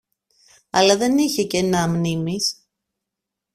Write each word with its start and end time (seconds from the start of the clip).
αλλά 0.69 0.97
δεν 0.97 1.17
είχε 1.17 1.43
κενά 1.43 1.87
μνήμης 1.87 2.55